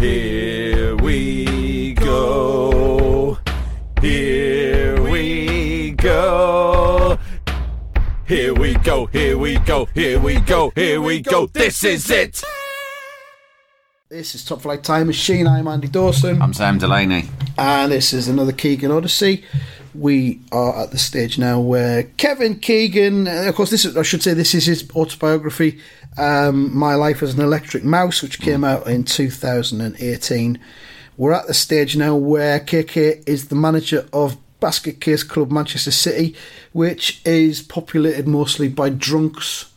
[0.00, 3.36] Here we go.
[4.00, 7.18] Here we go.
[8.24, 9.06] Here we go.
[9.06, 9.86] Here we go.
[9.86, 10.70] Here we go.
[10.76, 11.46] Here we go.
[11.48, 12.44] This is it.
[14.08, 15.48] This is Top Flight Time Machine.
[15.48, 16.40] I'm Andy Dawson.
[16.40, 17.28] I'm Sam Delaney.
[17.58, 19.44] and this is another Keegan Odyssey.
[19.94, 24.22] We are at the stage now where Kevin Keegan, of course, this is, I should
[24.22, 25.80] say this is his autobiography,
[26.16, 30.58] um, My Life as an Electric Mouse, which came out in 2018.
[31.16, 35.90] We're at the stage now where KK is the manager of Basket Case Club Manchester
[35.90, 36.34] City,
[36.72, 39.72] which is populated mostly by drunks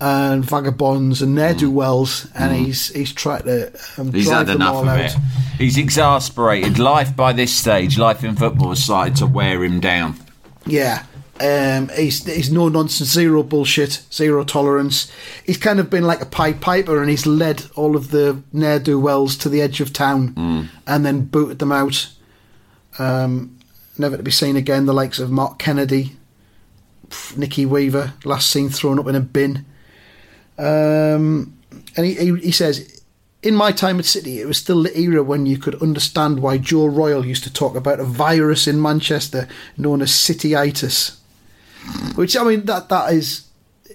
[0.00, 4.46] and vagabonds and ne'er do wells, and he's he's tried to um, He's drive had
[4.48, 5.00] them enough all of out.
[5.00, 5.16] it.
[5.58, 6.78] He's exasperated.
[6.78, 10.16] Life by this stage, life in football has started to wear him down.
[10.66, 11.04] Yeah.
[11.40, 15.10] Um, he's he's no nonsense, zero bullshit, zero tolerance.
[15.44, 18.78] He's kind of been like a Pied Piper, and he's led all of the ne'er
[18.78, 20.34] do wells to the edge of town,
[20.86, 22.08] and then booted them out.
[22.98, 23.58] Um,
[23.98, 24.86] never to be seen again.
[24.86, 26.16] The likes of Mark Kennedy,
[27.36, 29.64] Nicky Weaver, last seen thrown up in a bin.
[30.58, 31.58] Um,
[31.96, 33.02] and he, he, he says,
[33.42, 36.58] in my time at City, it was still the era when you could understand why
[36.58, 41.16] Joe Royle used to talk about a virus in Manchester known as Cityitis.
[42.14, 43.46] Which, I mean, that that is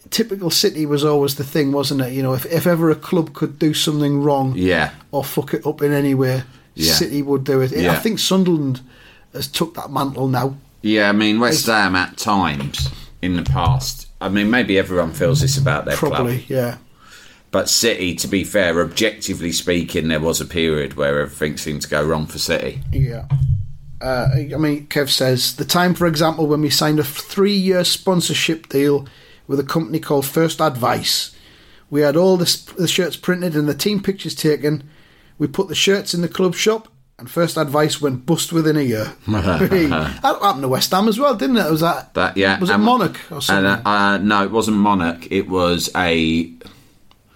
[0.10, 2.14] typical City was always the thing, wasn't it?
[2.14, 4.92] You know, if, if ever a club could do something wrong Yeah.
[5.12, 6.44] or fuck it up in any way,
[6.76, 6.94] Yeah.
[6.94, 7.74] City would do it.
[7.74, 8.82] I think Sunderland
[9.34, 10.56] has took that mantle now.
[10.82, 12.90] Yeah, I mean West Ham at times
[13.22, 14.08] in the past.
[14.22, 16.78] I mean, maybe everyone feels this about their Probably, club, yeah.
[17.52, 21.88] but City, to be fair, objectively speaking, there was a period where everything seemed to
[21.90, 22.82] go wrong for City.
[22.92, 23.26] Yeah.
[24.00, 28.70] Uh, I mean, Kev says the time, for example, when we signed a three-year sponsorship
[28.70, 29.08] deal
[29.48, 31.36] with a company called First Advice.
[31.90, 34.90] We had all the, the shirts printed and the team pictures taken.
[35.40, 38.82] We put the shirts in the club shop, and First Advice went bust within a
[38.82, 39.14] year.
[39.28, 41.72] that happened to West Ham as well, didn't it?
[41.72, 42.14] Was that?
[42.14, 43.66] That yeah, Was it and- Monarch or something?
[43.66, 45.32] And, uh, uh, no, it wasn't Monarch.
[45.32, 46.52] It was a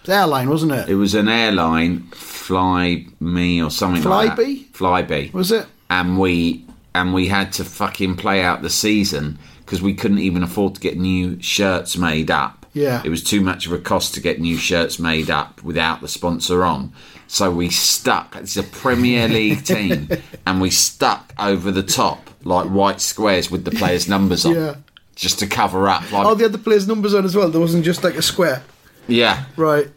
[0.08, 0.90] airline, wasn't it?
[0.90, 4.46] it was an airline, Fly Me or something like that.
[4.46, 4.66] Flybe?
[4.72, 5.34] Flybe.
[5.34, 5.66] Was it?
[5.92, 6.66] And we
[6.96, 10.82] and we had to fucking play out the season because we couldn't even afford to
[10.82, 12.58] get new shirts made up.
[12.74, 13.02] Yeah.
[13.04, 16.08] it was too much of a cost to get new shirts made up without the
[16.08, 16.94] sponsor on.
[17.28, 18.36] So we stuck.
[18.38, 20.08] It's a Premier League team,
[20.46, 24.76] and we stuck over the top like white squares with the players' numbers on, Yeah.
[25.16, 26.10] just to cover up.
[26.14, 27.50] Like, Oh, they had the players' numbers on as well.
[27.50, 28.64] There wasn't just like a square.
[29.08, 29.90] yeah, Right.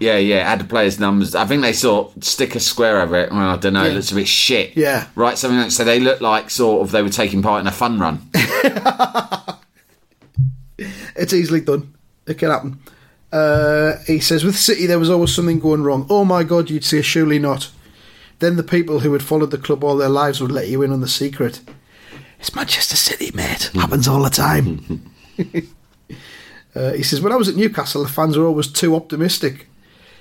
[0.00, 0.48] Yeah, yeah.
[0.48, 1.34] Had the players' numbers.
[1.34, 3.30] I think they sort of stick a square over it.
[3.30, 3.84] Well, I don't know.
[3.84, 3.90] Yeah.
[3.90, 4.76] It looks a bit shit.
[4.76, 5.06] Yeah.
[5.14, 5.36] Right.
[5.38, 5.84] Something like so.
[5.84, 8.30] They look like sort of they were taking part in a fun run.
[11.18, 11.94] It's easily done.
[12.26, 12.78] It can happen.
[13.32, 16.06] Uh, he says, with City, there was always something going wrong.
[16.08, 17.70] Oh my God, you'd say, surely not.
[18.38, 20.92] Then the people who had followed the club all their lives would let you in
[20.92, 21.60] on the secret.
[22.38, 23.70] It's Manchester City, mate.
[23.74, 25.12] Happens all the time.
[26.74, 29.66] uh, he says, when I was at Newcastle, the fans were always too optimistic.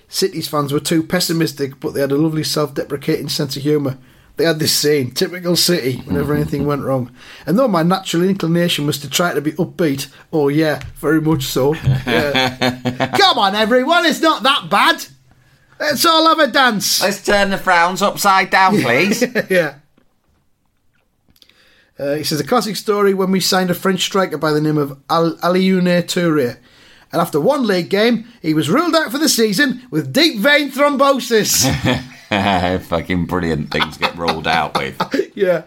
[0.07, 3.97] City's fans were too pessimistic, but they had a lovely self deprecating sense of humour.
[4.37, 7.11] They had this saying, typical City, whenever anything went wrong.
[7.47, 11.43] And though my natural inclination was to try to be upbeat, oh yeah, very much
[11.43, 11.73] so.
[12.07, 13.09] Yeah.
[13.17, 15.05] Come on, everyone, it's not that bad.
[15.79, 17.01] Let's all have a dance.
[17.01, 19.21] Let's turn the frowns upside down, please.
[19.49, 19.75] yeah.
[21.99, 24.77] Uh, he says a classic story when we signed a French striker by the name
[24.77, 26.57] of Al- Alioune Touré.
[27.11, 30.71] And after one league game, he was ruled out for the season with deep vein
[30.71, 31.67] thrombosis.
[32.83, 35.31] Fucking brilliant things get ruled out with.
[35.35, 35.63] yeah.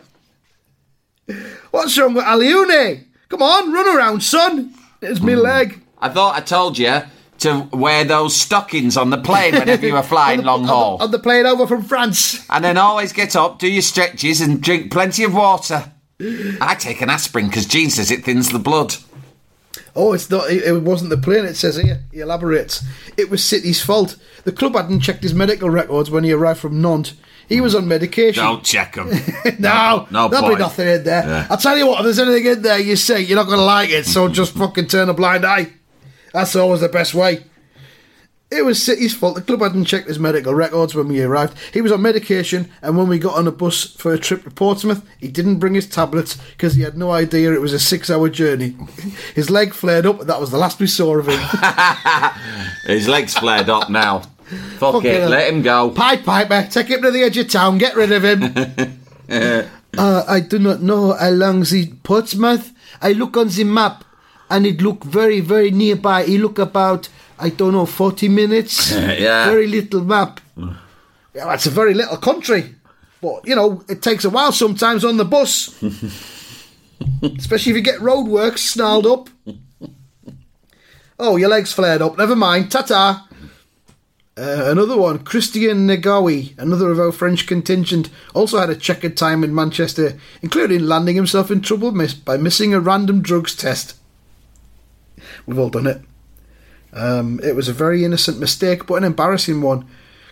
[1.70, 3.04] What's wrong with Alioune?
[3.28, 4.74] Come on, run around, son.
[5.00, 5.40] It's me hmm.
[5.40, 5.80] leg.
[5.98, 7.02] I thought I told you
[7.40, 11.02] to wear those stockings on the plane whenever you were flying long haul.
[11.02, 12.46] On the plane over from France.
[12.50, 15.92] And then always get up, do your stretches, and drink plenty of water.
[16.60, 18.94] I take an aspirin because Jean says it thins the blood.
[20.00, 20.50] Oh, it's not.
[20.50, 21.44] It it wasn't the plane.
[21.44, 22.04] It says here.
[22.10, 22.82] He elaborates.
[23.18, 24.16] It was City's fault.
[24.44, 27.14] The club hadn't checked his medical records when he arrived from Nantes.
[27.50, 28.42] He was on medication.
[28.42, 29.08] Don't check them.
[29.58, 30.58] no, no there'll point.
[30.58, 31.24] be nothing in there.
[31.26, 31.46] Yeah.
[31.50, 31.98] I'll tell you what.
[31.98, 34.06] If there's anything in there, you say you're not going to like it.
[34.06, 35.70] So just fucking turn a blind eye.
[36.32, 37.44] That's always the best way.
[38.50, 39.36] It was City's fault.
[39.36, 41.56] The club hadn't checked his medical records when we arrived.
[41.72, 44.50] He was on medication, and when we got on a bus for a trip to
[44.50, 48.28] Portsmouth, he didn't bring his tablets because he had no idea it was a six-hour
[48.30, 48.74] journey.
[49.36, 51.40] His leg flared up, and that was the last we saw of him.
[52.86, 54.22] His legs flared up now.
[54.78, 55.30] Fuck Fucking it, hell.
[55.30, 55.90] let him go.
[55.90, 58.42] Pipe Piper, take him to the edge of town, get rid of him.
[59.96, 62.72] uh, I do not know how long the Portsmouth.
[63.00, 64.04] I look on the map,
[64.50, 66.22] and it look very, very nearby.
[66.22, 67.08] It look about,
[67.40, 68.92] I don't know, 40 minutes.
[69.20, 69.46] Yeah.
[69.50, 70.40] Very little map.
[71.32, 72.74] Yeah, it's a very little country.
[73.22, 75.80] But, you know, it takes a while sometimes on the bus.
[77.22, 79.28] Especially if you get roadworks snarled up.
[81.20, 82.18] Oh, your legs flared up.
[82.18, 82.72] Never mind.
[82.72, 83.28] Ta ta.
[84.36, 89.44] Uh, another one, Christian Negouai, another of our French contingent, also had a checkered time
[89.44, 93.94] in Manchester, including landing himself in trouble miss- by missing a random drugs test.
[95.46, 96.00] We've all done it.
[96.92, 99.86] Um, it was a very innocent mistake, but an embarrassing one.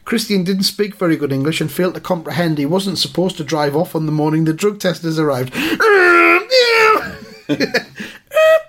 [0.05, 3.77] Christian didn't speak very good English and failed to comprehend he wasn't supposed to drive
[3.77, 5.53] off on the morning the drug testers arrived.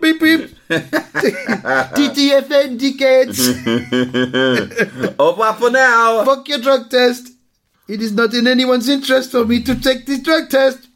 [0.01, 0.49] beep beep.
[1.95, 2.77] DTFN.
[5.17, 6.25] Au revoir for now.
[6.25, 7.29] Fuck your drug test.
[7.87, 10.87] It is not in anyone's interest for me to take this drug test.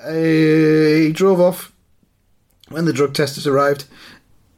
[0.00, 1.72] Uh, he drove off
[2.68, 3.84] when the drug testers arrived.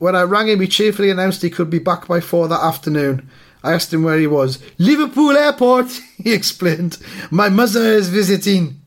[0.01, 3.29] When I rang him, he cheerfully announced he could be back by four that afternoon.
[3.63, 4.59] I asked him where he was.
[4.79, 6.97] Liverpool Airport, he explained.
[7.31, 8.81] My mother is visiting.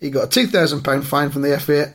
[0.00, 1.92] He got a £2,000 fine from the FA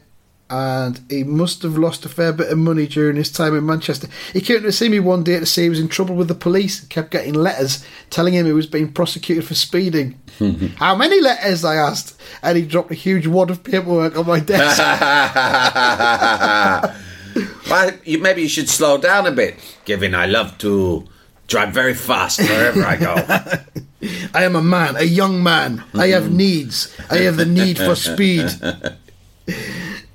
[0.51, 4.07] and he must have lost a fair bit of money during his time in Manchester.
[4.33, 6.35] He came to see me one day to say he was in trouble with the
[6.35, 10.21] police and kept getting letters telling him he was being prosecuted for speeding.
[10.77, 11.65] How many letters?
[11.65, 12.21] I asked.
[12.43, 14.77] And he dropped a huge wad of paperwork on my desk.
[17.69, 19.55] well, you, maybe you should slow down a bit,
[19.85, 21.07] given I love to
[21.47, 23.15] drive very fast wherever I go.
[24.33, 25.83] I am a man, a young man.
[25.93, 26.95] I have needs.
[27.09, 28.49] I have the need for speed.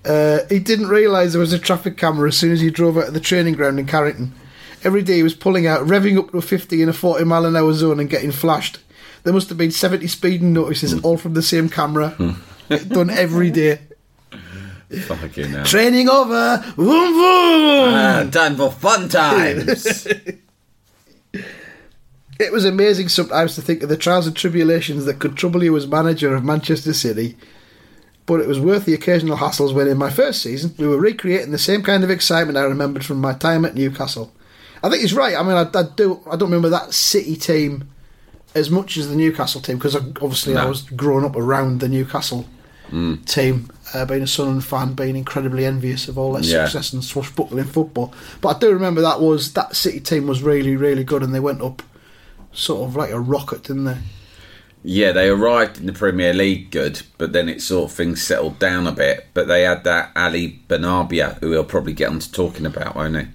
[0.05, 3.09] Uh, he didn't realise there was a traffic camera as soon as he drove out
[3.09, 4.35] of the training ground in Carrington.
[4.83, 7.47] Every day he was pulling out, revving up to a 50 in a 40 mile
[7.47, 8.81] an hour zone and getting flashed.
[9.23, 12.15] There must have been 70 speeding notices, all from the same camera.
[12.69, 13.79] Done every day.
[15.01, 15.65] Fucking hell.
[15.65, 16.59] Training over!
[16.77, 17.95] Vroom, vroom!
[17.95, 20.07] Ah, time for fun times.
[22.39, 25.77] It was amazing sometimes to think of the trials and tribulations that could trouble you
[25.77, 27.37] as manager of Manchester City.
[28.27, 31.53] But it was worth the occasional hassles when in my first season we were recreating
[31.53, 34.33] the same kind of excitement I remembered from my time at Newcastle.
[34.83, 35.37] I think he's right.
[35.37, 36.21] I mean, I, I do.
[36.27, 37.89] I don't remember that City team
[38.55, 42.47] as much as the Newcastle team because obviously I was growing up around the Newcastle
[43.27, 46.65] team, uh, being a Sunderland fan, being incredibly envious of all their Yeah.
[46.65, 48.13] success and swashbuckling football.
[48.41, 51.41] But I do remember that was that City team was really, really good, and they
[51.41, 51.83] went up
[52.53, 53.97] sort of like a rocket, didn't they?
[54.87, 58.59] yeah, they arrived in the Premier League good, but then it sort of things settled
[58.59, 59.27] down a bit.
[59.33, 63.17] But they had that Ali Benarbia, who we'll probably get on to talking about, won't
[63.17, 63.27] he?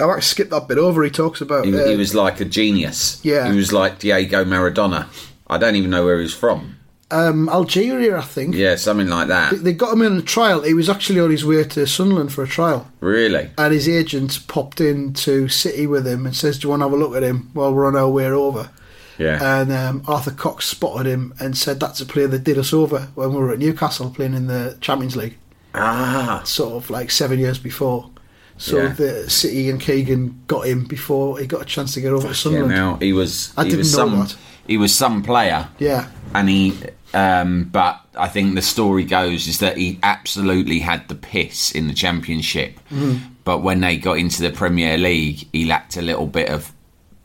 [0.00, 1.02] I might skip that bit over.
[1.02, 3.18] He talks about He, uh, he was like a genius.
[3.24, 3.50] Yeah.
[3.50, 5.06] He was like Diego Maradona.
[5.48, 6.76] I don't even know where he's from.
[7.10, 8.54] Um, Algeria, I think.
[8.54, 9.62] Yeah, something like that.
[9.64, 10.62] They got him in a trial.
[10.62, 12.90] He was actually on his way to Sunderland for a trial.
[13.00, 13.50] Really?
[13.56, 16.92] And his agent popped into City with him and says, Do you want to have
[16.92, 18.70] a look at him while we're on our way over?
[19.16, 19.60] Yeah.
[19.60, 23.08] And um, Arthur Cox spotted him and said, That's a player that did us over
[23.14, 25.36] when we were at Newcastle playing in the Champions League,
[25.74, 26.42] ah.
[26.44, 28.10] sort of like seven years before.
[28.58, 28.88] So Yeah.
[28.92, 32.50] the City and Keegan got him before he got a chance to get over to
[32.50, 33.52] Yeah, now he was.
[33.56, 34.36] I he didn't was know some, that.
[34.66, 35.68] He was some player.
[35.78, 36.08] Yeah.
[36.34, 36.74] and he
[37.14, 41.86] um, but I think the story goes is that he absolutely had the piss in
[41.88, 43.32] the championship Mm-hmm.
[43.44, 46.72] but when they got into the Premier League he lacked a little bit of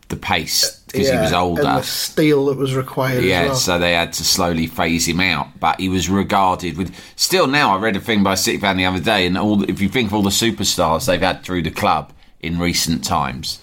[0.09, 3.55] the pace because he was older And the steel that was required yeah as well.
[3.55, 7.75] so they had to slowly phase him out but he was regarded with still now
[7.75, 9.89] I read a thing by a City fan the other day and all if you
[9.89, 12.11] think of all the superstars they've had through the club
[12.41, 13.59] in recent times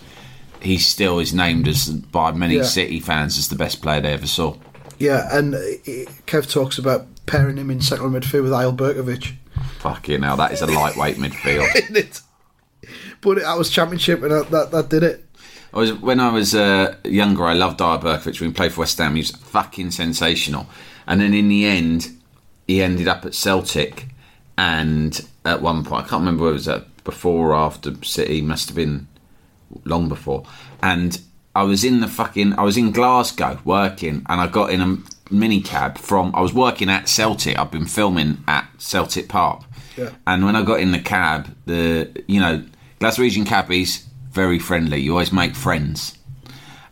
[0.61, 2.63] he still is named as by many Yeah.
[2.65, 4.57] City fans as the best player they ever saw
[5.01, 5.59] Yeah, and uh,
[6.27, 9.33] Kev talks about pairing him in central midfield with Eyal Berkovic.
[9.79, 11.75] Fucking hell, that is a lightweight midfield.
[11.89, 12.21] In it.
[13.23, 15.25] But that was championship, and that, that, that did it.
[15.73, 17.45] I was when I was uh, younger.
[17.45, 19.15] I loved Dyer Berkovic when he played for West Ham.
[19.15, 20.67] He was fucking sensational.
[21.07, 22.11] And then in the end,
[22.67, 24.09] he ended up at Celtic.
[24.59, 28.43] And at one point, I can't remember whether it was before or after City.
[28.43, 29.09] Must have been
[29.85, 30.45] long before.
[30.83, 31.21] And
[31.55, 32.59] I was in the fucking.
[32.59, 34.97] I was in Glasgow working, and I got in a
[35.33, 36.35] minicab from.
[36.35, 37.59] I was working at Celtic.
[37.59, 39.65] I've been filming at Celtic Park.
[39.97, 40.11] Yeah.
[40.27, 42.65] And when I got in the cab, the you know
[43.01, 45.01] Glaswegian cabbies very friendly.
[45.01, 46.17] You always make friends.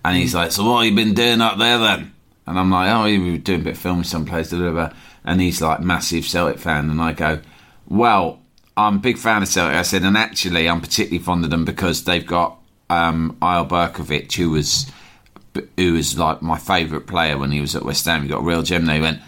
[0.05, 2.12] And he's like, "So what have you been doing up there then?"
[2.47, 4.91] And I'm like, "Oh, we were doing a bit of filming someplace." Da.
[5.25, 7.41] And he's like, massive Celtic fan, and I go,
[7.87, 8.41] "Well,
[8.77, 11.65] I'm a big fan of Celtic." I said, and actually, I'm particularly fond of them
[11.65, 12.59] because they've got
[12.90, 14.90] um, Eyal Berkovic, who was
[15.76, 18.23] who was like my favourite player when he was at West Ham.
[18.23, 18.87] He got a real gem.
[18.87, 19.21] They went,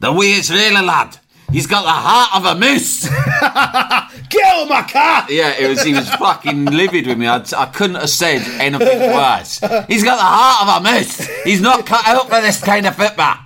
[0.00, 1.18] "The way it's really lad."
[1.50, 3.08] He's got the heart of a moose.
[4.54, 5.26] Of my car!
[5.30, 5.82] Yeah, it was.
[5.82, 7.26] He was fucking livid with me.
[7.26, 9.60] I, I couldn't have said anything worse.
[9.88, 11.26] He's got the heart of a moose.
[11.44, 13.36] He's not cut out for this kind of football.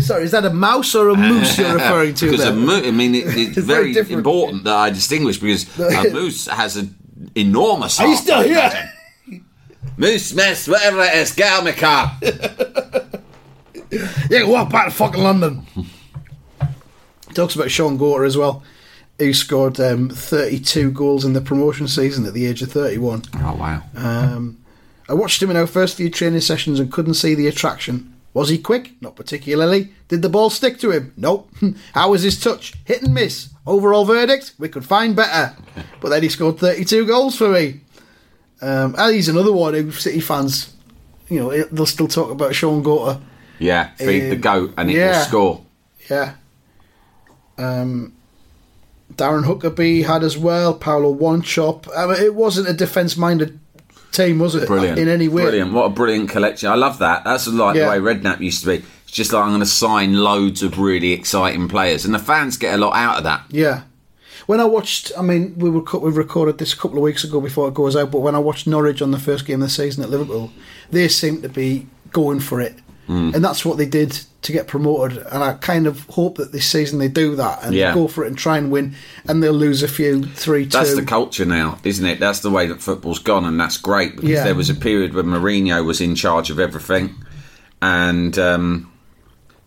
[0.00, 2.90] Sorry, is that a mouse or a moose you're referring to Because a moose, I
[2.90, 6.96] mean, it, it's, It's very very, important that I distinguish because a moose has an
[7.34, 8.00] enormous.
[8.00, 8.92] Are you still I here?
[9.96, 12.18] Moose, mess, whatever it is, get out of my car.
[13.92, 15.66] You can walk back to fucking London.
[17.34, 18.62] Talks about Shaun Goater as well,
[19.18, 23.22] who scored um, 32 goals in the promotion season at the age of 31.
[23.36, 23.82] Oh wow!
[23.94, 24.58] Um,
[25.10, 28.11] I watched him in our first few training sessions and couldn't see the attraction.
[28.34, 28.92] Was he quick?
[29.02, 29.92] Not particularly.
[30.08, 31.12] Did the ball stick to him?
[31.16, 31.50] Nope.
[31.94, 32.72] How was his touch?
[32.84, 33.50] Hit and miss.
[33.66, 34.54] Overall verdict?
[34.58, 35.54] We could find better.
[36.00, 37.80] But then he scored 32 goals for me.
[38.60, 40.74] Um, and he's another one who City fans,
[41.28, 43.20] you know, they'll still talk about Shaun Goater.
[43.58, 45.18] Yeah, feed the Um, goat and he yeah.
[45.18, 45.64] will score.
[46.10, 46.34] Yeah.
[47.58, 48.14] Um,
[49.14, 50.74] Darren Huckerby had as well.
[50.74, 51.88] Paulo Wanchope.
[51.96, 53.58] I mean, it wasn't a defence-minded
[54.12, 54.66] team, was it?
[54.66, 54.98] Brilliant.
[54.98, 55.42] In any way.
[55.42, 55.72] Brilliant.
[55.72, 56.68] What a brilliant collection.
[56.70, 57.24] I love that.
[57.24, 57.92] That's like Yeah.
[57.94, 58.84] the way Redknapp used to be.
[59.04, 62.56] It's just like I'm going to sign loads of really exciting players, and the fans
[62.56, 63.42] get a lot out of that.
[63.50, 63.82] Yeah.
[64.46, 67.40] When I watched, I mean, we were we recorded this a couple of weeks ago
[67.40, 68.10] before it goes out.
[68.10, 70.50] But when I watched Norwich on the first game of the season at Liverpool,
[70.90, 72.74] they seemed to be going for it,
[73.08, 73.34] Mm.
[73.34, 75.18] and that's what they did to get promoted.
[75.32, 77.94] And I kind of hope that this season they do that and Yeah.
[77.94, 78.94] go for it and try and win,
[79.26, 80.70] and they'll lose a few three two.
[80.78, 82.20] That's the culture now, isn't it?
[82.20, 84.44] That's the way that football's gone, and that's great because Yeah.
[84.44, 87.14] there was a period when Mourinho was in charge of everything,
[87.80, 88.90] and um,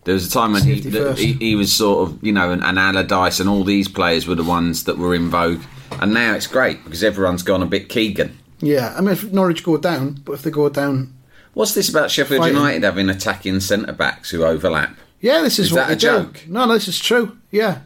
[0.04, 2.78] there was a time when he, he he was sort of you know an, an
[2.78, 5.60] Allardyce, and all these players were the ones that were in vogue,
[6.00, 8.36] and now it's great because everyone's gone a bit Keegan.
[8.60, 11.12] yeah, I mean, if Norwich go down, but if they go down,
[11.56, 12.54] What's this about Sheffield Fighting.
[12.56, 14.94] United having attacking centre backs who overlap?
[15.22, 16.06] yeah, this is, Is what that a do.
[16.06, 16.46] joke?
[16.46, 17.38] No, no, this is true.
[17.50, 17.78] Yeah,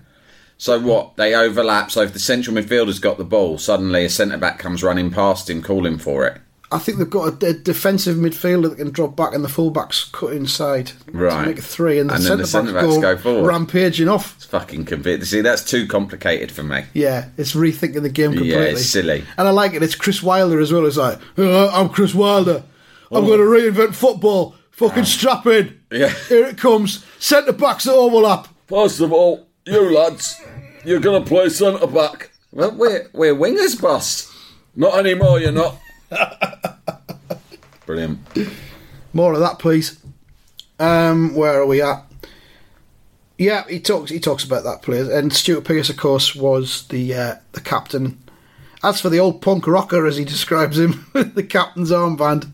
[0.59, 1.17] So what?
[1.17, 1.93] They overlap.
[1.93, 5.49] So if the central midfielder's got the ball, suddenly a centre back comes running past
[5.49, 6.39] him, calling for it.
[6.73, 10.11] I think they've got a, a defensive midfielder that can drop back, and the fullbacks
[10.12, 11.45] cut inside Right.
[11.45, 13.47] to make three, and the And then the centre backs go, go forward.
[13.49, 14.35] rampaging off.
[14.37, 15.31] It's fucking convinced.
[15.31, 16.85] See, that's too complicated for me.
[16.95, 18.50] Yeah, it's rethinking the game completely.
[18.57, 19.25] Yeah, it's silly.
[19.39, 19.83] And I like it.
[19.83, 20.87] It's Chris Wilder as well.
[20.87, 22.62] It's like, "Uh, I'm Chris Wilder.
[23.11, 23.19] Oh.
[23.19, 24.55] I'm going to reinvent football.
[24.71, 25.81] Fucking strap in.
[25.90, 26.09] Yeah.
[26.29, 27.05] Here it comes.
[27.19, 28.49] Centre backs that overlap.
[28.67, 30.40] First of all, you lads,
[30.85, 32.31] you're going to play centre back.
[32.52, 34.35] Well, we're we're wingers, boss.
[34.75, 35.76] Not anymore, you're not.
[37.87, 38.21] Brilliant.
[39.12, 39.99] More of that, please.
[40.79, 42.05] Um, where are we at?
[43.37, 44.11] Yeah, he talks.
[44.11, 48.19] He talks about that player, and Stuart Pearce, of course, was the uh, the captain.
[48.83, 52.50] As for the old punk rocker, as he describes him, the captain's armband,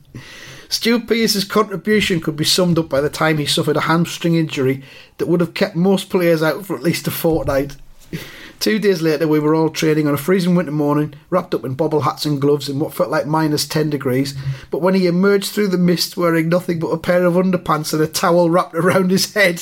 [0.68, 4.82] Stuart Pearce's contribution could be summed up by the time he suffered a hamstring injury
[5.18, 7.76] that would have kept most players out for at least a fortnight.
[8.58, 11.74] Two days later, we were all training on a freezing winter morning, wrapped up in
[11.74, 14.34] bobble hats and gloves in what felt like minus 10 degrees.
[14.70, 18.02] But when he emerged through the mist wearing nothing but a pair of underpants and
[18.02, 19.56] a towel wrapped around his head,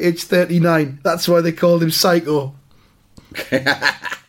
[0.00, 2.54] age 39, that's why they called him Psycho.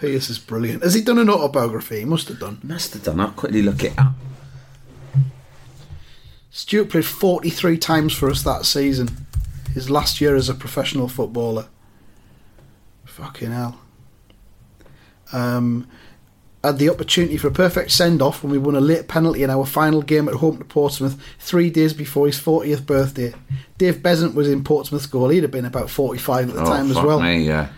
[0.00, 0.82] Pearce is brilliant.
[0.82, 1.98] Has he done an autobiography?
[1.98, 2.58] He must have done.
[2.62, 3.20] Must have done.
[3.20, 4.14] I'll quickly look it up.
[6.50, 9.26] Stuart played 43 times for us that season.
[9.74, 11.66] His last year as a professional footballer.
[13.04, 13.78] Fucking hell.
[15.34, 15.86] Um,
[16.64, 19.50] had the opportunity for a perfect send off when we won a late penalty in
[19.50, 23.34] our final game at home to Portsmouth three days before his 40th birthday.
[23.76, 25.28] Dave Beasant was in Portsmouth's goal.
[25.28, 27.20] He'd have been about 45 at the oh, time as well.
[27.20, 27.68] me, yeah.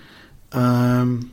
[0.53, 1.33] Um,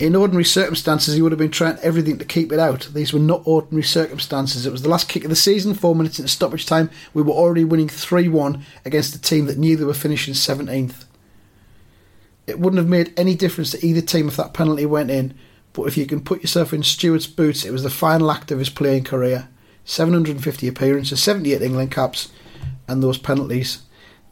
[0.00, 2.88] in ordinary circumstances, he would have been trying everything to keep it out.
[2.94, 4.64] These were not ordinary circumstances.
[4.64, 6.88] It was the last kick of the season, four minutes into stoppage time.
[7.12, 11.04] We were already winning 3 1 against a team that knew they were finishing 17th.
[12.46, 15.34] It wouldn't have made any difference to either team if that penalty went in,
[15.74, 18.58] but if you can put yourself in Stuart's boots, it was the final act of
[18.58, 19.48] his playing career.
[19.84, 22.30] 750 appearances, 78 England caps,
[22.88, 23.82] and those penalties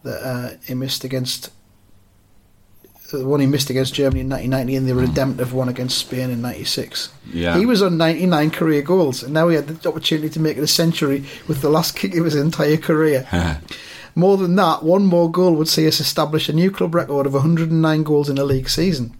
[0.02, 1.50] that uh, he missed against
[3.10, 6.42] the one he missed against Germany in 1990 and the redemptive one against Spain in
[6.42, 7.10] 96.
[7.32, 7.58] Yeah.
[7.58, 10.62] He was on 99 career goals and now he had the opportunity to make it
[10.62, 13.26] a century with the last kick of his entire career.
[14.14, 17.32] more than that, one more goal would see us establish a new club record of
[17.32, 19.16] 109 goals in a league season.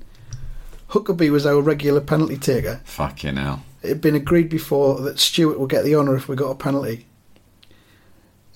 [0.90, 2.80] Huckerby was our regular penalty taker.
[2.84, 3.62] Fucking hell.
[3.82, 6.54] It had been agreed before that Stuart would get the honour if we got a
[6.54, 7.06] penalty.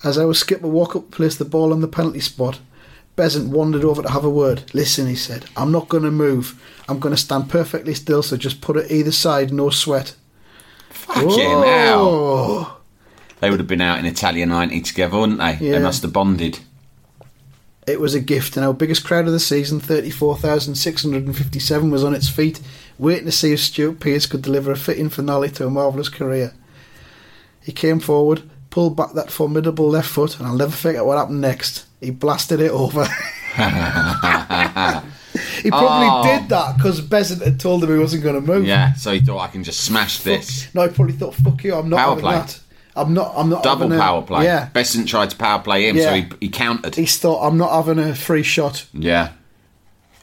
[0.03, 2.59] As our skipper walked up, placed the ball on the penalty spot,
[3.15, 4.63] Beasant wandered over to have a word.
[4.73, 6.59] Listen, he said, I'm not going to move.
[6.89, 10.15] I'm going to stand perfectly still, so just put it either side, no sweat.
[10.89, 12.79] Fucking hell.
[13.39, 15.57] They would have been out in Italia 90 together, wouldn't they?
[15.59, 15.73] Yeah.
[15.73, 16.59] They must have bonded.
[17.85, 22.29] it was a gift, and our biggest crowd of the season, 34,657, was on its
[22.29, 22.61] feet,
[22.97, 26.53] waiting to see if Stuart Pearce could deliver a fitting finale to a marvellous career.
[27.61, 31.41] He came forward, pulled back that formidable left foot, and I'll never forget what happened
[31.41, 31.85] next.
[32.03, 33.05] He blasted it over.
[33.05, 33.11] he
[35.69, 36.23] probably Oh.
[36.39, 38.65] did that because Beasant had told him he wasn't going to move.
[38.65, 40.67] Yeah, so he thought I can just smash this.
[40.73, 42.35] No, he probably thought, "Fuck you, I'm not Power having play.
[42.35, 42.59] that.
[42.95, 43.33] I'm not.
[43.35, 44.45] I'm not Double having a- power play.
[44.45, 46.95] Yeah, Beasant tried to power play him, so he, he countered.
[46.95, 48.85] he's thought, "I'm not having a free shot.
[48.93, 49.29] yeah.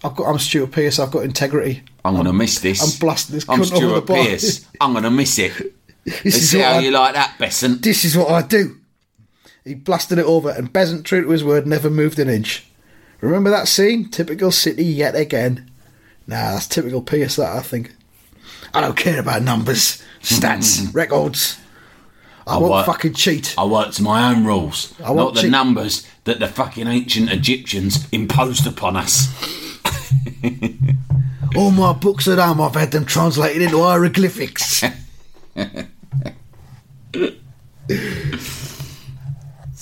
[0.02, 0.28] I've got.
[0.30, 0.98] I'm Stuart Pearce.
[0.98, 1.82] I've got integrity.
[2.04, 2.80] I'm going to miss this.
[2.82, 4.06] I'm blasting this I'm cunt over the Stuart.
[4.06, 4.66] Pearce.
[4.80, 5.52] I'm going to miss it.
[6.02, 7.82] This Let's is see how I- you like that, Beasant.
[7.82, 8.78] this is what I do.
[9.64, 12.66] He blasted it over, and Beasant, true to his word, never moved an inch.
[13.20, 14.08] Remember that scene?
[14.08, 15.70] Typical City yet again.
[16.26, 17.94] Nah, that's typical Pearce, that, I think.
[18.72, 21.58] I don't care about numbers, stats, records.
[22.46, 23.54] I, won't work- fucking cheat.
[23.58, 25.50] I work to my own rules, I won't not the cheat.
[25.50, 29.28] numbers that the fucking ancient Egyptians imposed upon us.
[31.56, 34.84] All my books at home, I've had them translated into hieroglyphics.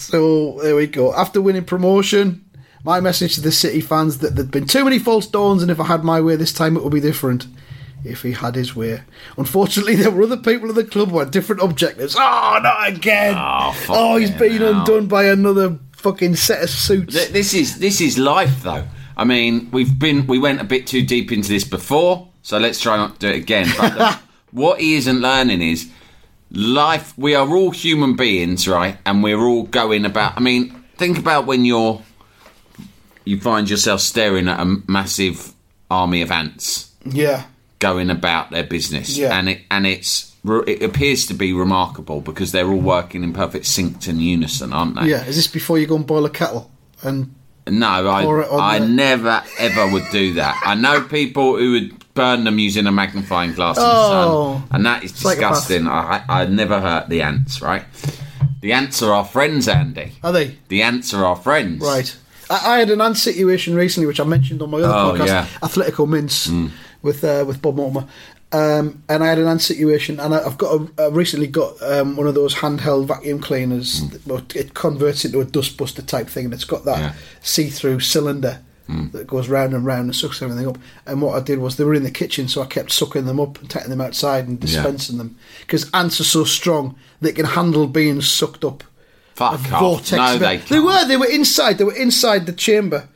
[0.08, 1.14] so there we go.
[1.14, 2.44] After winning promotion,
[2.84, 5.78] my message to the City fans that there'd been too many false dawns, and if
[5.80, 7.46] I had my way this time, it would be different.
[8.04, 9.02] If he had his way.
[9.36, 12.14] Unfortunately, there were other people at the club who had different objectives.
[12.16, 13.34] Oh, not again!
[13.36, 14.80] Oh, oh he's been hell.
[14.80, 17.14] undone by another fucking set of suits.
[17.14, 18.86] Th- This is this is life, though.
[19.16, 22.80] I mean, we've been we went a bit too deep into this before, so let's
[22.80, 23.66] try not to do it again.
[23.76, 24.18] But the-
[24.52, 25.90] what he isn't learning is
[26.50, 27.16] life.
[27.18, 28.96] We are all human beings, right?
[29.06, 30.36] And we're all going about.
[30.36, 32.02] I mean, think about when you're
[33.24, 35.52] you find yourself staring at a massive
[35.90, 37.44] army of ants yeah.
[37.78, 39.38] going about their business, Yeah.
[39.38, 43.66] and it and it's it appears to be remarkable because they're all working in perfect
[43.66, 45.08] sync and unison, aren't they?
[45.10, 45.24] Yeah.
[45.26, 46.70] Is this before you go and boil a kettle?
[47.02, 47.34] And
[47.66, 48.24] No, I,
[48.56, 50.58] I the- never ever would do that.
[50.64, 54.54] I know people who would burn them using a magnifying glass in the Oh.
[54.60, 55.86] sun, and that is disgusting.
[55.88, 57.62] I, I never hurt the ants.
[57.62, 57.84] Right?
[58.60, 60.12] The ants are our friends, Andy.
[60.22, 60.56] are they?
[60.68, 61.80] The ants are our friends.
[61.82, 62.16] Right.
[62.50, 65.26] I, I had an ant situation recently, which I mentioned on my other Oh, podcast,
[65.26, 65.46] yeah.
[65.62, 66.50] Athletico Mince,
[67.02, 68.06] with uh, with Bob Mortimer.
[68.50, 71.80] Um, and I had an ant situation, and I, I've got a, I recently got
[71.82, 74.08] um, one of those handheld vacuum cleaners.
[74.08, 77.12] that- well, It converts into a dustbuster type thing, and it's got that Yeah.
[77.42, 79.12] see-through cylinder Mm.
[79.12, 80.78] that goes round and round and sucks everything up.
[81.06, 83.38] And what I did was they were in the kitchen, so I kept sucking them
[83.38, 87.44] up and taking them outside and dispensing them because ants are so strong they can
[87.44, 88.82] handle being sucked up
[89.34, 90.12] Fuck vortex.
[90.12, 91.04] No, they they were.
[91.06, 91.76] They were inside.
[91.78, 93.08] They were inside the chamber,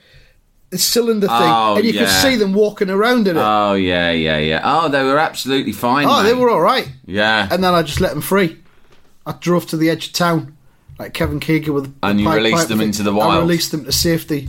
[0.70, 3.42] the cylinder thing, Oh, and you could see them walking around in it.
[3.42, 4.60] Oh yeah, yeah, yeah.
[4.62, 6.06] Oh, they were absolutely fine.
[6.08, 6.88] oh, they were all right.
[7.06, 7.48] Yeah.
[7.50, 8.58] And then I just let them free.
[9.26, 10.56] I drove to the edge of town,
[10.98, 11.94] like Kevin Keegan with.
[12.02, 12.88] And you pipe- released pipe them thing.
[12.88, 13.32] into the wild.
[13.32, 14.48] I released them to safety,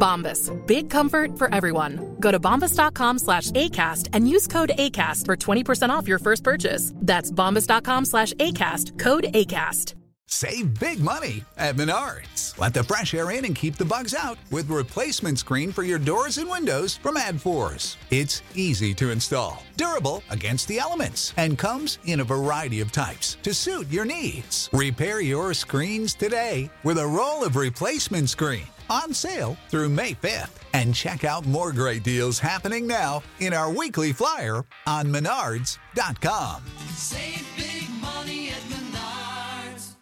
[0.00, 0.50] Bombas.
[0.66, 2.16] Big comfort for everyone.
[2.18, 6.92] Go to bombas.com slash ACAST and use code ACAST for 20% off your first purchase.
[6.96, 8.98] That's bombas.com slash ACAST.
[8.98, 9.94] Code ACAST.
[10.32, 12.56] Save big money at Menards.
[12.56, 15.98] Let the fresh air in and keep the bugs out with replacement screen for your
[15.98, 17.96] doors and windows from AdForce.
[18.10, 23.38] It's easy to install, durable against the elements, and comes in a variety of types
[23.42, 24.70] to suit your needs.
[24.72, 30.50] Repair your screens today with a roll of replacement screen on sale through May 5th.
[30.74, 36.62] And check out more great deals happening now in our weekly flyer on menards.com.
[36.94, 39.94] Save big money at Menards.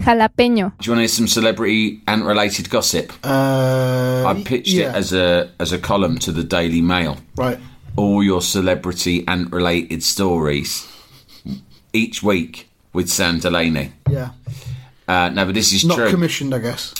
[0.00, 0.72] Jalapeño.
[0.78, 3.12] Do you want to hear some celebrity ant related gossip?
[3.24, 4.90] Uh, I pitched yeah.
[4.90, 7.18] it as a as a column to the Daily Mail.
[7.36, 7.58] right.
[7.96, 10.86] all your celebrity ant related stories
[11.92, 13.92] each week with Sam Delaney.
[14.08, 14.30] Yeah,
[15.08, 16.10] Uh, no, but this is not true.
[16.10, 16.94] commissioned, I guess.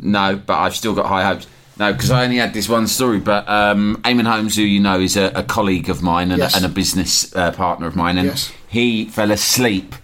[0.00, 1.46] no, but I've still got high hopes.
[1.78, 3.20] No, because I only had this one story.
[3.20, 6.54] But um, Eamonn Holmes, who you know, is a, a colleague of mine and, Yes.
[6.54, 8.52] a, and a business uh, partner of mine, and Yes.
[8.68, 9.94] he fell asleep.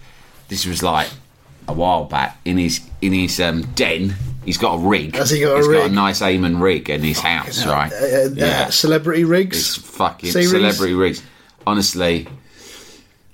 [0.47, 1.09] This was like
[1.67, 4.15] a while back in his in his um, den.
[4.45, 5.15] He's got a rig.
[5.15, 7.91] Has he got a He's got a nice Eamonn rig in his house, right?
[7.91, 9.57] Uh, uh, celebrity rigs.
[9.57, 10.51] It's fucking series?
[10.51, 11.23] celebrity rigs.
[11.67, 12.27] Honestly,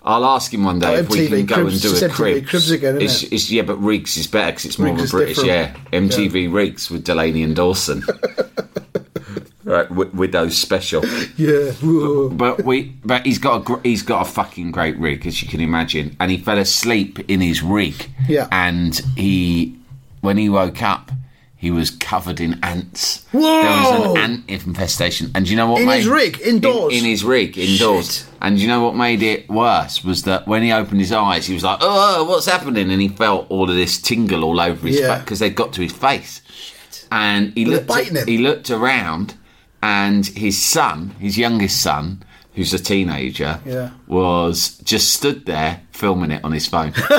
[0.04, 2.14] I'll ask him one day Oh, if we can go Cribs, and do a MTV
[2.16, 2.50] cribs.
[2.50, 3.26] Cribs again, isn't it's, it?
[3.28, 5.44] it's- yeah, but Rigs is better because it's more Rigs of a is British.
[5.44, 5.76] Yeah.
[5.94, 8.04] MTV Rigs with Delaney and Dawson.
[9.64, 11.06] right, wi- Widow's special.
[11.38, 11.72] yeah.
[11.74, 12.30] Whoa.
[12.30, 15.48] But we, but he's got a gr- he's got a fucking great rig as you
[15.48, 18.10] can imagine, and he fell asleep in his rig.
[18.28, 18.48] Yeah.
[18.52, 19.78] and he
[20.22, 21.12] when he woke up.
[21.62, 23.24] He was covered in ants.
[23.32, 23.40] Whoa!
[23.40, 23.70] There
[24.00, 25.82] was an ant infestation, and you know what?
[25.82, 26.42] In made, his rig?
[26.42, 26.92] Indoors?
[26.92, 28.18] In, in his rig, indoors.
[28.18, 28.26] Shit.
[28.42, 31.54] And you know what made it worse was that when he opened his eyes, he
[31.54, 35.00] was like, "Oh, what's happening?" And he felt all of this tingle all over his
[35.00, 35.14] Yeah.
[35.18, 36.42] face because they'd got to his face.
[36.52, 37.06] Shit.
[37.12, 37.70] And he they
[38.10, 38.28] looked.
[38.28, 39.36] He looked around,
[39.84, 43.92] and his son, his youngest son, who's a teenager, Yeah.
[44.08, 46.94] was just stood there filming it on his phone.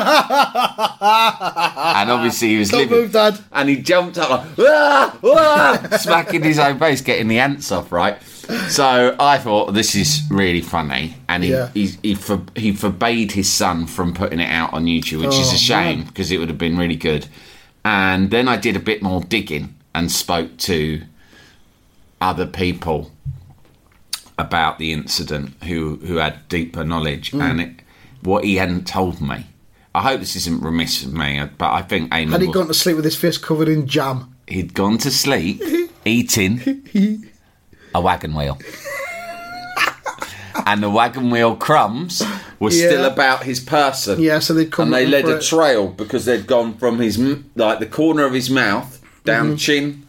[1.01, 2.99] and obviously he was Don't living.
[2.99, 3.39] move, Dad.
[3.53, 7.93] And he jumped up like, ah, ah, smacking his own face, getting the ants off,
[7.93, 8.21] right?
[8.69, 11.69] So I thought this is really funny, and he Yeah.
[11.73, 15.51] he he, for, he forbade his son from putting it out on YouTube, which is
[15.51, 17.27] Oh, a shame because it would have been really good.
[17.85, 21.03] And then I did a bit more digging and spoke to
[22.21, 23.11] other people
[24.47, 27.41] about the incident who who had deeper knowledge Hmm.
[27.43, 27.71] and it,
[28.23, 29.47] what he hadn't told me.
[29.95, 32.67] I hope this isn't remiss of me, but I think Eamonn Had he was- gone
[32.69, 34.35] to sleep with his face covered in jam?
[34.49, 35.63] he'd gone to sleep
[36.05, 37.29] eating
[37.95, 38.59] a wagon wheel.
[40.67, 42.23] and the wagon wheel crumbs
[42.61, 44.21] were still about his person.
[44.21, 45.43] Yeah, so they'd come And they led a it.
[45.43, 47.19] trail because they'd gone from his,
[47.57, 49.57] like, the corner of his mouth, down Mm-hmm.
[49.57, 50.02] chin,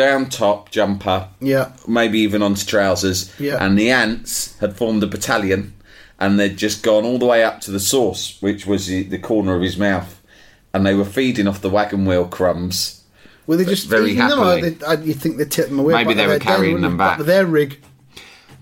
[0.00, 1.72] down top, jumper, Yeah.
[1.86, 3.30] maybe even onto trousers.
[3.38, 3.62] Yeah.
[3.64, 5.74] And the ants had formed a battalion
[6.18, 9.18] and they'd just gone all the way up to the source, which was the, the
[9.18, 10.20] corner of his mouth.
[10.72, 13.02] And they were feeding off the wagon wheel crumbs.
[13.46, 14.70] Were they just Very eating them, or happily.
[14.70, 15.92] they, uh, you think they tipped them away?
[15.94, 17.18] Maybe they were carrying them back.
[17.18, 17.80] to their rig.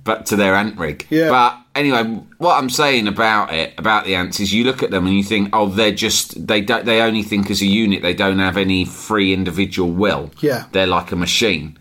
[0.08, 1.06] But to their ant rig.
[1.10, 1.28] Yeah.
[1.28, 2.02] But anyway,
[2.38, 5.22] what I'm saying about it, about the ants, is you look at them and you
[5.22, 8.00] think, oh, they're just they don't they only think as a unit.
[8.00, 10.30] They don't have any free individual will.
[10.40, 10.64] Yeah.
[10.72, 11.78] They're like a machine.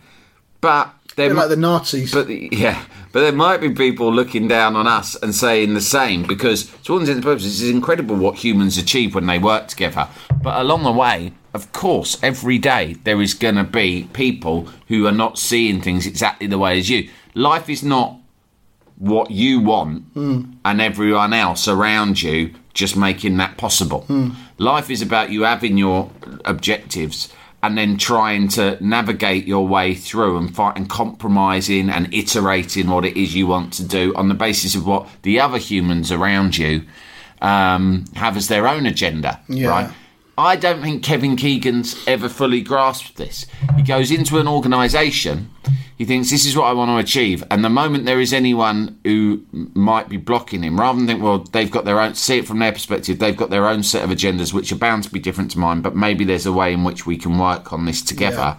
[0.59, 2.11] But they're like the Nazis.
[2.13, 6.23] but yeah, but there might be people looking down on us and saying the same
[6.23, 10.09] because, to all intents and purposes, it's incredible what humans achieve when they work together.
[10.43, 15.07] But along the way, of course, every day there is going to be people who
[15.07, 17.09] are not seeing things exactly the way as you.
[17.37, 18.15] Life is not
[18.97, 24.05] what you want and everyone else around you just making that possible.
[24.57, 26.09] Life is about you having your
[26.45, 27.31] objectives
[27.63, 33.03] and then trying to navigate your way through and fight and compromising and iterating what
[33.05, 36.57] it is you want to do on the basis of what the other humans around
[36.57, 36.83] you
[37.41, 39.69] um, have as their own agenda, Yeah.
[39.69, 39.89] right?
[40.37, 43.47] I don't think Kevin Keegan's ever fully grasped this.
[43.75, 45.49] He goes into an organisation,
[45.97, 48.99] he thinks this is what I want to achieve, and the moment there is anyone
[49.03, 52.47] who might be blocking him, rather than think, well, they've got their own, see it
[52.47, 55.19] from their perspective, they've got their own set of agendas which are bound to be
[55.19, 58.03] different to mine, but maybe there's a way in which we can work on this
[58.03, 58.57] together.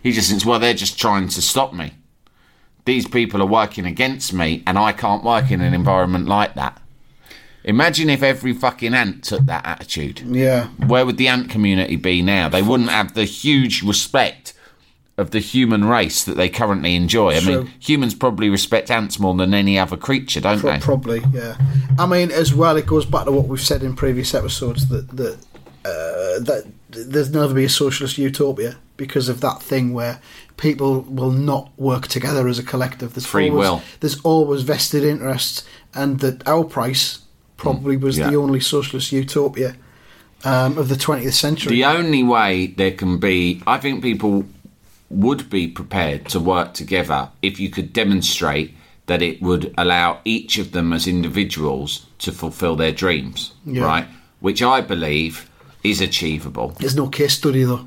[0.00, 1.94] He just thinks, well, they're just trying to stop me.
[2.84, 6.80] These people are working against me, and I can't work in an environment like that.
[7.66, 10.68] Imagine if every fucking ant took that attitude yeah.
[10.86, 12.48] where would the ant community be now?
[12.48, 14.54] They wouldn't have the huge respect
[15.18, 17.36] of the human race that they currently enjoy.
[17.36, 17.64] I True.
[17.64, 20.78] mean, humans probably respect ants more than any other creature, don't Pro- they?
[20.78, 21.56] Probably, yeah.
[21.98, 25.08] I mean, as well, it goes back to what we've said in previous episodes that
[25.16, 25.34] that
[25.84, 30.20] uh, that there's never be a socialist utopia because of that thing where
[30.56, 33.14] people will not work together as a collective.
[33.14, 33.82] There's Free always, will.
[34.00, 37.25] There's always vested interests, and that our price
[37.56, 38.30] probably was Mm, yeah.
[38.30, 39.76] the only socialist utopia
[40.44, 41.74] um, of the 20th century.
[41.76, 44.44] The only way there can be, I think people
[45.08, 48.74] would be prepared to work together if you could demonstrate
[49.06, 53.84] that it would allow each of them as individuals to fulfill their dreams, Yeah.
[53.84, 54.06] right?
[54.40, 55.48] Which I believe
[55.84, 56.74] is achievable.
[56.80, 57.86] There's no case study though.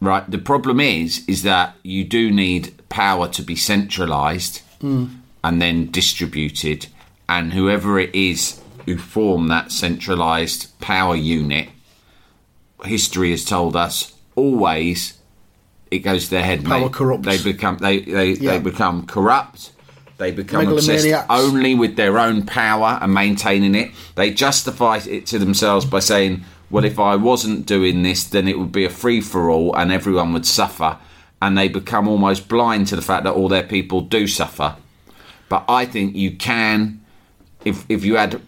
[0.00, 0.28] Right.
[0.30, 6.86] The problem is, is that you do need power to be centralised and then distributed,
[7.28, 11.68] and whoever it is who form that centralised power unit,
[12.84, 15.18] history has told us always
[15.90, 16.64] it goes to their head.
[16.64, 16.92] Power mate.
[16.92, 17.26] corrupts.
[17.26, 18.52] They become they they, Yeah.
[18.52, 19.72] they become corrupt.
[20.18, 23.92] They become obsessed only with their own power and maintaining it.
[24.16, 28.58] They justify it to themselves by saying, "Well, if I wasn't doing this, then it
[28.58, 30.98] would be a free for all, and everyone would suffer."
[31.40, 34.74] and they become almost blind to the fact that all their people do suffer.
[35.48, 37.00] But I think you can,
[37.64, 38.40] if if you had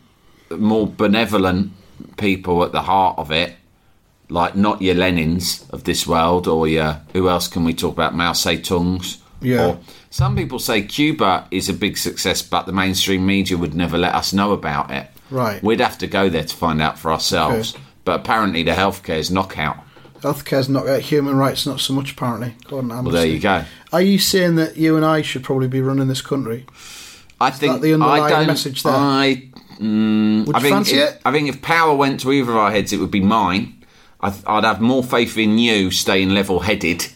[0.50, 1.72] more benevolent
[2.16, 3.54] people at the heart of it,
[4.28, 8.14] like not your Lenins of this world, or your who else can we talk about?
[8.14, 9.18] Mao Zedongs.
[9.40, 9.66] Yeah.
[9.66, 13.96] Or some people say Cuba is a big success, but the mainstream media would never
[13.96, 15.08] let us know about it.
[15.30, 15.62] Right.
[15.62, 17.74] We'd have to go there to find out for ourselves.
[17.74, 17.84] Okay.
[18.04, 19.78] But apparently, the healthcare is knockout.
[20.20, 22.54] Healthcare's not uh, human rights, not so much apparently.
[22.64, 23.64] Gordon Well, there you go.
[23.92, 26.66] Are you saying that you and I should probably be running this country?
[27.40, 28.92] I think the underlying I don't, message there?
[28.92, 29.48] I,
[29.80, 31.20] mm, Would I think it?
[31.24, 33.84] I think if power went to either of our heads, it would be mine.
[34.20, 37.06] I, I'd have more faith in you staying level-headed.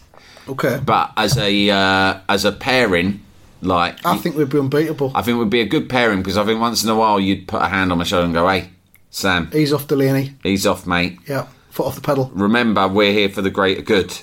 [0.48, 0.81] Okay.
[0.85, 3.22] But as a uh, as a pairing,
[3.62, 5.12] like I think we'd be unbeatable.
[5.14, 7.48] I think we'd be a good pairing because I think once in a while you'd
[7.48, 8.70] put a hand on my shoulder and go, "Hey,
[9.11, 10.35] Sam, Ease off Delaney.
[10.44, 11.18] ease off, mate.
[11.27, 11.46] Yeah.
[11.70, 12.31] Foot off the pedal.
[12.35, 14.16] Remember, we're here for the greater good."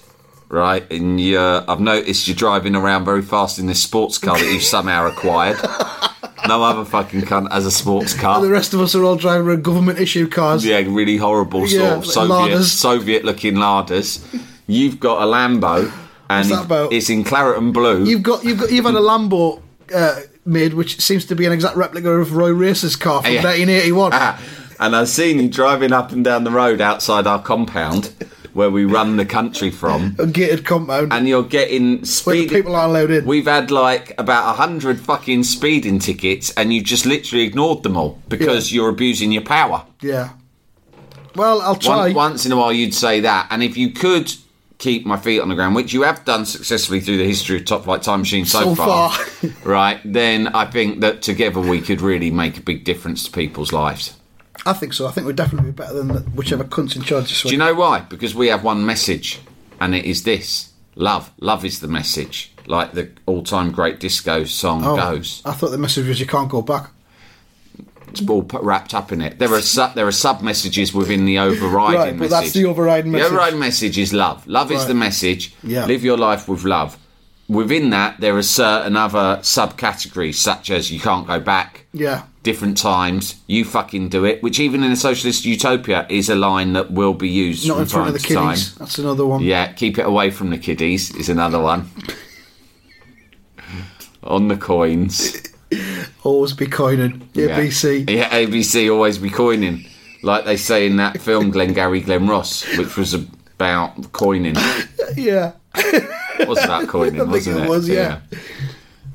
[0.48, 4.52] Right, and you, I've noticed you're driving around very fast in this sports car that
[4.52, 5.56] you've somehow acquired.
[6.48, 8.42] No other fucking cunt has a sports car.
[8.42, 10.66] The rest of us are all driving around government issue cars.
[10.66, 12.64] Yeah, really horrible sort Yeah, of Soviet.
[12.64, 14.26] Soviet looking larders.
[14.68, 15.92] You've got a Lambo
[16.30, 16.94] and What's that about?
[16.94, 18.06] it's in claret and blue.
[18.06, 19.62] You've got you've got you've had a Lambo
[19.94, 23.44] uh, made, which seems to be an exact replica of Roy Race's car from Yeah.
[23.44, 24.12] 1981.
[24.14, 24.42] Ah,
[24.80, 28.14] and I've seen you driving up and down the road outside our compound
[28.54, 30.16] where we run the country from.
[30.20, 31.14] A gated compound.
[31.14, 32.50] And you're getting speed.
[32.50, 33.26] people aren't allowed in.
[33.26, 37.98] We've had like about a hundred fucking speeding tickets, and you just literally ignored them
[37.98, 39.86] all because you're abusing your power.
[40.02, 40.34] yeah.
[41.34, 42.08] Well, I'll try.
[42.08, 44.34] Once, once in a while, you'd say that, and if you could
[44.82, 47.66] keep my feet on the ground, which you have done successfully through the history of
[47.66, 49.50] Top Flight Time Machine so, So far, far.
[49.64, 50.02] right?
[50.04, 54.18] Then I think that together we could really make a big difference to people's lives.
[54.66, 55.08] I think so.
[55.08, 57.74] I think we'd definitely be better than whichever cunt's in charge this Do you know
[57.74, 58.02] why?
[58.02, 59.40] Because we have one message,
[59.80, 61.32] and it is this: love.
[61.40, 65.42] Love is the message, like the all-time great disco song Oh, goes.
[65.46, 66.92] I thought the message was you can't go back.
[68.10, 69.40] It's all put, wrapped up in it.
[69.40, 72.30] There are su- there are sub messages within the overriding Right, but message.
[72.30, 73.30] that's the overriding message.
[73.30, 74.46] The overriding message is love.
[74.48, 75.56] Love is the message.
[75.64, 75.86] Yeah.
[75.86, 76.98] Live your life with love.
[77.48, 82.24] Within that, there are certain other subcategories, such as you can't go back, Yeah.
[82.44, 86.74] Different times, you fucking do it, which even in a socialist utopia is a line
[86.74, 88.50] that will be used Not in front time of the to time.
[88.50, 88.76] kiddies.
[88.76, 89.42] That's another one.
[89.44, 91.90] Yeah, keep it away from the kiddies is another one.
[94.24, 95.42] On the coins.
[96.24, 97.28] Always be coining.
[97.34, 97.58] Yeah.
[97.60, 98.10] ABC.
[98.10, 99.86] Yeah, ABC always be coining.
[100.22, 104.56] Like they say in that film Glengarry Glen Ross, which was about coining.
[105.16, 105.52] Yeah.
[105.76, 107.70] It was about coining, wasn't it it?
[107.70, 108.20] was, yeah.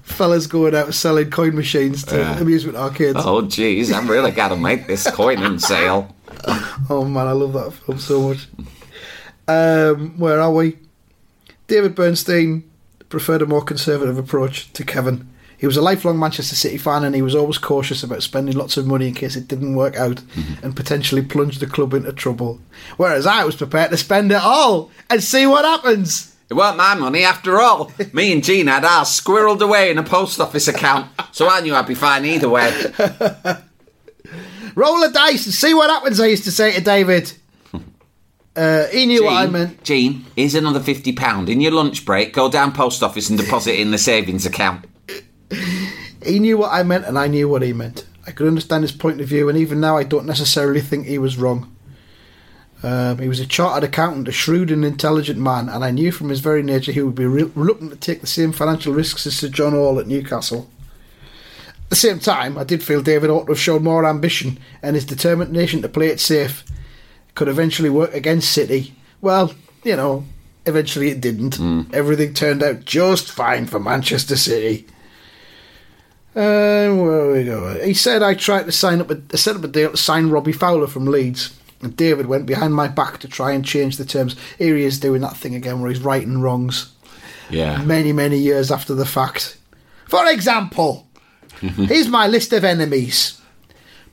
[0.07, 2.39] Fellas going out selling coin machines to Yeah.
[2.39, 3.19] amusement arcades.
[3.19, 6.15] Oh, jeez, I'm really got to make this coining sale.
[6.89, 8.47] Oh man, I love that film so much.
[9.49, 10.77] Um, where are we?
[11.67, 12.63] David Bernstein
[13.09, 15.29] preferred a more conservative approach to Kevin.
[15.59, 18.77] He was a lifelong Manchester City fan and he was always cautious about spending lots
[18.77, 20.21] of money in case it didn't work out
[20.63, 22.61] and potentially plunge the club into trouble.
[22.99, 26.36] Whereas I was prepared to spend it all and see what happens.
[26.49, 27.91] It weren't my money after all.
[28.13, 31.75] Me and Jean had ours squirreled away in a post office account, so I knew
[31.75, 32.71] I'd be fine either way.
[34.77, 37.33] Roll the dice and see what happens, I used to say to David.
[38.55, 39.83] Uh, he knew what I meant.
[39.85, 42.33] Jean, here's another fifty pound in your lunch break.
[42.33, 44.87] Go down post office and deposit it in the savings account.
[46.25, 48.07] He knew what I meant, and I knew what he meant.
[48.27, 51.19] I could understand his point of view, and even now, I don't necessarily think he
[51.19, 51.76] was wrong.
[52.83, 56.29] Um, he was a chartered accountant, a shrewd and intelligent man, and I knew from
[56.29, 59.37] his very nature he would be re- reluctant to take the same financial risks as
[59.37, 60.69] Sir John Hall at Newcastle.
[61.85, 64.95] At the same time, I did feel David ought to have shown more ambition, and
[64.95, 66.65] his determination to play it safe
[67.35, 68.95] could eventually work against City.
[69.21, 70.25] Well, you know,
[70.67, 71.59] eventually it didn't.
[71.95, 74.87] Everything turned out just fine for Manchester City.
[76.35, 77.81] Uh, where we go?
[77.83, 80.53] He said I tried to sign up a set up a deal to sign Robbie
[80.53, 84.35] Fowler from Leeds, and David went behind my back to try and change the terms.
[84.59, 86.93] Here he is doing that thing again where he's righting wrongs
[87.51, 87.83] Yeah.
[87.83, 89.57] many many years after the fact.
[90.09, 91.07] For example,
[91.61, 93.41] here's my list of enemies,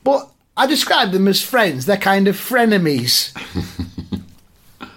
[0.02, 1.86] but I describe them as friends.
[1.86, 3.32] They're kind of frenemies.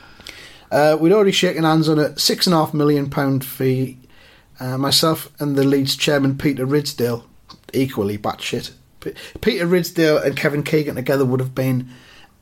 [0.72, 3.98] uh, we'd already shaken hands on a six and a half million pound fee.
[4.60, 7.24] Uh, myself and the Leeds chairman Peter Ridsdale,
[7.74, 8.72] equally batshit.
[9.02, 11.88] P- Peter Ridsdale and Kevin Keegan together would have been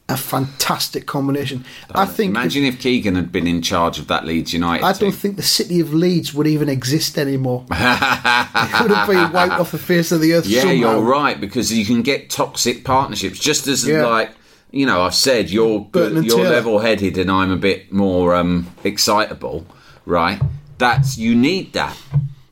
[0.08, 1.65] a fantastic combination.
[1.94, 2.30] I think.
[2.30, 5.10] Imagine if Keegan had been in charge of that Leeds United I team.
[5.10, 7.65] don't think the city of Leeds would even exist anymore.
[7.72, 10.46] it would have been wiped off the face of the earth.
[10.46, 10.76] Yeah, somehow.
[10.76, 13.39] you're right because you can get toxic partnerships.
[13.39, 14.06] Just as Yeah.
[14.06, 14.32] like
[14.72, 18.68] you know, I've said you're Burton and you're level-headed and I'm a bit more um,
[18.84, 19.65] excitable,
[20.06, 20.41] right?
[20.78, 21.98] that's you need that.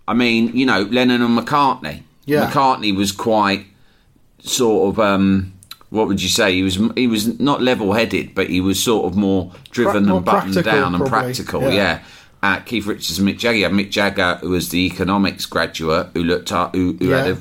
[0.08, 2.04] I mean, you know, Lennon and McCartney.
[2.26, 2.50] Yeah.
[2.50, 3.66] McCartney was quite
[4.40, 5.53] sort of um,
[5.94, 6.54] what would you say?
[6.54, 10.18] He was he was not level headed, but he was sort of more driven more
[10.18, 11.34] and buttoned down and probably.
[11.34, 11.62] practical.
[11.62, 11.70] Yeah.
[11.72, 12.04] Yeah.
[12.42, 13.70] Uh, Keith Richards and Mick Jagger.
[13.70, 17.38] Mick Jagger, who was the economics graduate, who looked at, who, who had a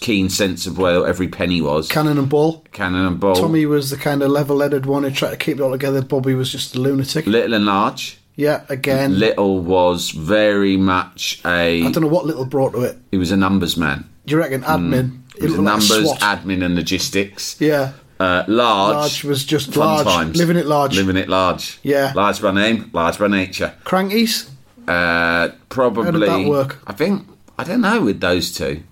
[0.00, 1.90] keen sense of where every penny was.
[1.90, 2.64] Cannon and Ball.
[2.72, 5.60] Cannon and Ball, Tommy was the kind of level-headed one who tried to keep it
[5.60, 6.00] all together.
[6.00, 7.26] Bobby was just a lunatic.
[7.26, 8.18] Little and Large.
[8.36, 9.18] yeah, again.
[9.18, 11.82] Little was very much a.
[11.84, 12.96] I don't know what Little brought to it.
[13.10, 14.08] He was a numbers man.
[14.26, 15.20] Do you reckon admin?
[15.36, 17.60] It was looked like numbers, admin, and logistics.
[17.60, 17.92] Yeah.
[18.18, 20.06] Uh, large, Large was just fun large.
[20.06, 20.38] times.
[20.38, 20.96] Living it large.
[20.96, 21.78] Living it large.
[21.82, 22.12] Yeah.
[22.14, 23.74] Large by name, large by nature.
[23.84, 24.48] Krankies.
[24.88, 26.26] Uh, probably.
[26.26, 26.78] that work?
[26.86, 27.26] I think
[27.58, 28.82] I don't know with those two.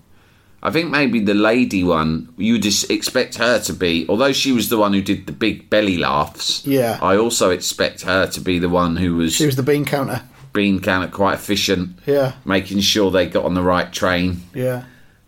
[0.61, 2.33] I think maybe the lady one.
[2.37, 5.69] You just expect her to be, although she was the one who did the big
[5.69, 6.65] belly laughs.
[6.65, 6.99] Yeah.
[7.01, 10.21] I also expect her to be the one who was She was the bean counter.
[10.53, 11.99] Bean counter, quite efficient.
[12.05, 12.33] Yeah.
[12.45, 14.41] Making sure they got on the right train.
[14.53, 14.85] Yeah.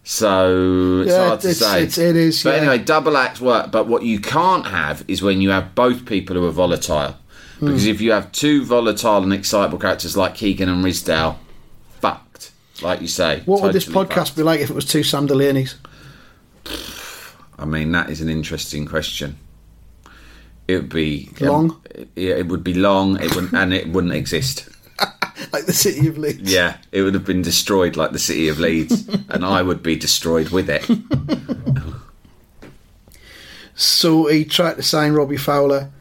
[0.10, 1.84] So it's Yeah, hard to it's- say.
[1.84, 2.62] it's- it is, But yeah.
[2.62, 3.72] anyway, double acts work.
[3.72, 7.18] But what you can't have is when you have both people who are volatile.
[7.60, 7.90] Because Hmm.
[7.90, 11.36] if you have two volatile and excitable characters like Keegan and Ridsdale,
[12.00, 12.52] fucked.
[12.82, 13.42] Like you say.
[13.46, 14.36] What would this podcast fucked.
[14.38, 15.76] be like if it was two Sam Delaney's?
[17.60, 19.36] I mean, that is an interesting question.
[20.70, 21.76] It would be Long?
[22.16, 23.22] yeah, it would be long.
[23.22, 24.70] It wouldn't, and it wouldn't exist.
[25.54, 26.52] Like the City of Leeds.
[26.52, 29.96] Yeah, it would have been destroyed like the city of Leeds, and I would be
[29.96, 30.90] destroyed with it.
[33.80, 35.92] So he tried to sign Robbie Fowler.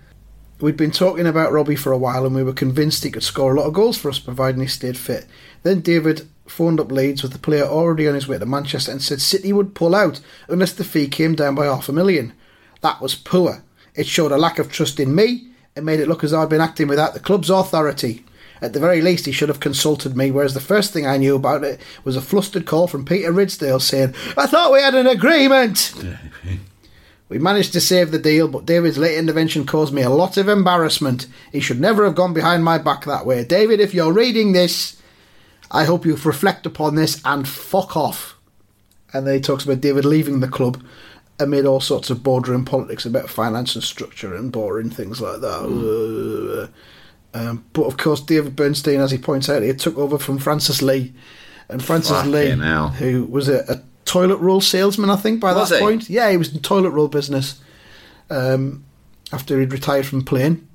[0.61, 3.55] We'd been talking about Robbie for a while and we were convinced he could score
[3.55, 5.27] a lot of goals for us providing he stayed fit.
[5.63, 9.03] Then David phoned up Leeds with the player already on his way to Manchester and
[9.03, 12.33] said City would pull out unless the fee came down by half a million.
[12.81, 13.63] That was poor.
[13.95, 16.49] It showed a lack of trust in me and made it look as though I'd
[16.49, 18.25] been acting without the club's authority.
[18.63, 21.37] At the very least, he should have consulted me, whereas the first thing I knew
[21.37, 25.07] about it was a flustered call from Peter Ridsdale saying, I thought we had an
[25.07, 25.93] agreement!
[27.29, 30.49] We managed to save the deal, but David's late intervention caused me a lot of
[30.49, 31.27] embarrassment.
[31.51, 33.45] He should never have gone behind my back that way.
[33.45, 35.01] David, if you're reading this,
[35.71, 38.37] I hope you reflect upon this and fuck off.
[39.13, 40.83] And then he talks about David leaving the club
[41.41, 45.63] amid all sorts of boardroom politics about finance and structure and boring things like that.
[45.63, 46.73] Hmm.
[47.37, 50.81] Um, but of course, David Bernstein, as he points out, he took over from Francis
[50.81, 51.13] Lee.
[51.69, 52.89] And Francis Fucking Lee, hell.
[52.89, 55.85] who was a, a toilet roll salesman, I think, by Was that he?
[55.85, 56.09] point.
[56.09, 57.61] Yeah, he was in toilet roll business
[58.31, 58.85] um,
[59.33, 60.67] after he'd retired from playing.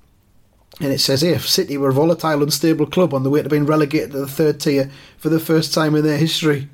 [0.79, 3.65] And it says here, City were a volatile, unstable club on the way to being
[3.65, 6.69] relegated to the third tier for the first time in their history.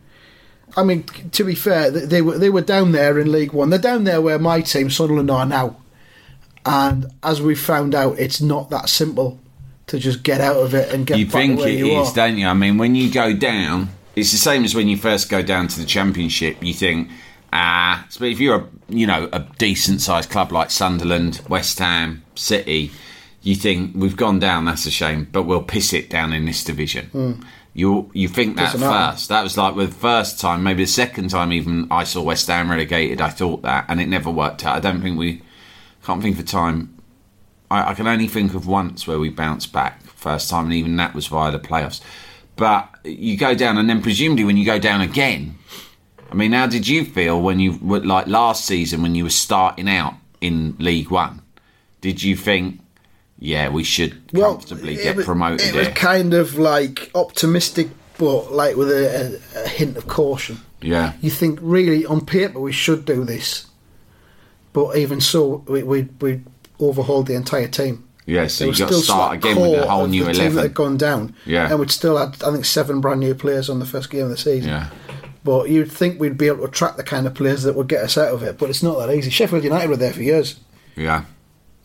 [0.75, 3.69] I mean, to be fair, they were they were down there in League One.
[3.69, 5.77] They're down there where my team, Sunderland, are now.
[6.65, 9.39] And as we found out, it's not that simple
[9.87, 12.11] to just get out of it and get you back think where it you is,
[12.11, 12.15] are.
[12.15, 12.47] don't you?
[12.47, 15.67] I mean, when you go down, it's the same as when you first go down
[15.69, 16.61] to the championship.
[16.61, 17.09] You think,
[17.53, 22.23] ah, but if you're a you know a decent sized club like Sunderland, West Ham,
[22.35, 22.91] City,
[23.41, 24.65] you think we've gone down.
[24.65, 27.45] That's a shame, but we'll piss it down in this division.
[27.73, 29.29] You you think that first.
[29.29, 32.47] That was like with the first time, maybe the second time even I saw West
[32.47, 33.21] Ham relegated.
[33.21, 34.75] I thought that, and it never worked out.
[34.75, 35.43] I don't think we
[36.03, 36.96] can't think of a time
[37.69, 40.95] I, I can only think of once where we bounced back first time, and even
[40.97, 42.01] that was via the playoffs.
[42.55, 45.57] But you go down, and then presumably when you go down again,
[46.31, 49.29] I mean, how did you feel when you were like last season when you were
[49.29, 51.41] starting out in League One?
[52.01, 52.79] Did you think,
[53.39, 58.51] yeah, we should comfortably it get was- promoted It was kind of like optimistic, but
[58.51, 60.59] like with a, a, a hint of caution.
[60.81, 63.65] Yeah, You think really on paper we should do this,
[64.73, 66.41] but even so, we we we
[66.79, 68.03] overhauled the entire team.
[68.25, 68.47] yeah.
[68.47, 70.61] So There you was got to start again with a whole new the team that
[70.63, 71.33] had gone down.
[71.45, 71.69] Yeah.
[71.69, 74.29] and we'd still had I think seven brand new players on the first game of
[74.29, 74.69] the season.
[74.69, 74.89] Yeah,
[75.43, 78.03] But you'd think we'd be able to attract the kind of players that would get
[78.03, 79.29] us out of it, but it's not that easy.
[79.29, 80.59] Sheffield United were there for years,
[80.95, 81.23] yeah.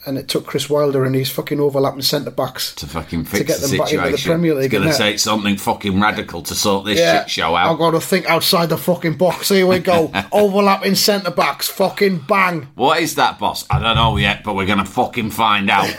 [0.05, 3.61] And it took Chris Wilder and his fucking overlapping centre backs To fucking fix get
[3.61, 4.07] the them back situation.
[4.13, 7.31] into the Premier League, It's going to take something fucking radical to sort this shit
[7.31, 7.71] show out.
[7.73, 9.49] I've got to think outside the fucking box.
[9.51, 10.11] Here we go.
[10.33, 11.69] Overlapping centre backs.
[11.69, 12.69] Fucking bang.
[12.75, 13.65] What is that, boss?
[13.71, 15.95] I don't know yet, but we're going to fucking find out.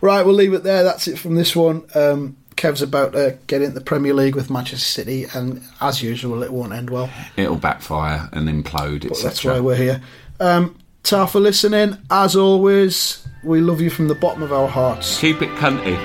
[0.00, 0.82] Right, we'll leave it there.
[0.84, 1.82] That's it from this one.
[1.94, 6.42] Um, Kev's about to get into the Premier League with Manchester City, and as usual,
[6.42, 7.10] it won't end well.
[7.36, 10.00] It'll backfire and implode, But that's why we're here.
[10.38, 11.98] Um, ta for listening.
[12.10, 15.18] As always, we love you from the bottom of our hearts.
[15.20, 15.96] Keep it cunty.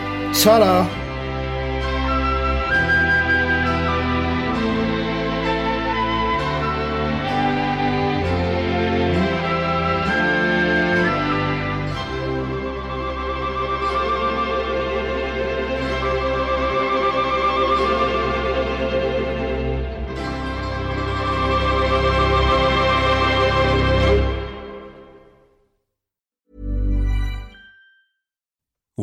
[0.41, 1.04] Ta